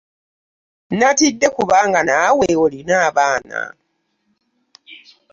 Natidde 0.99 1.47
kubanga 1.55 1.99
nawe 2.11 2.47
olina 2.63 2.95
abaana. 3.07 3.59